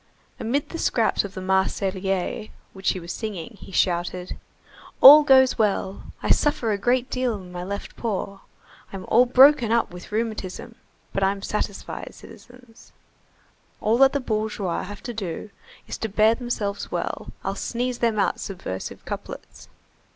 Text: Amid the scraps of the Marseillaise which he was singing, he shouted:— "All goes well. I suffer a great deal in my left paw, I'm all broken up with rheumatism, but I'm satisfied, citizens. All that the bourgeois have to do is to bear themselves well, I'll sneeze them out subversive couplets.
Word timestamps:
Amid 0.39 0.69
the 0.69 0.79
scraps 0.79 1.23
of 1.23 1.35
the 1.35 1.41
Marseillaise 1.43 2.49
which 2.73 2.93
he 2.93 2.99
was 2.99 3.11
singing, 3.13 3.57
he 3.61 3.71
shouted:— 3.71 4.35
"All 4.99 5.21
goes 5.21 5.59
well. 5.59 6.05
I 6.23 6.31
suffer 6.31 6.71
a 6.71 6.77
great 6.79 7.07
deal 7.11 7.35
in 7.35 7.51
my 7.51 7.63
left 7.63 7.95
paw, 7.95 8.39
I'm 8.91 9.05
all 9.09 9.27
broken 9.27 9.71
up 9.71 9.91
with 9.93 10.11
rheumatism, 10.11 10.73
but 11.13 11.23
I'm 11.23 11.43
satisfied, 11.43 12.15
citizens. 12.15 12.93
All 13.79 13.99
that 13.99 14.13
the 14.13 14.19
bourgeois 14.19 14.81
have 14.85 15.03
to 15.03 15.13
do 15.13 15.51
is 15.87 15.99
to 15.99 16.09
bear 16.09 16.33
themselves 16.33 16.91
well, 16.91 17.31
I'll 17.43 17.53
sneeze 17.53 17.99
them 17.99 18.17
out 18.17 18.39
subversive 18.39 19.05
couplets. 19.05 19.69